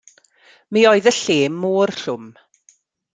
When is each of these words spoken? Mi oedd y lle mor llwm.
Mi 0.77 0.85
oedd 0.91 1.09
y 1.11 1.13
lle 1.17 1.37
mor 1.57 1.93
llwm. 2.01 2.25